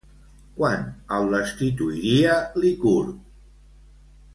Quan 0.59 0.87
el 1.19 1.29
destituiria 1.35 2.41
Licurg? 2.67 3.17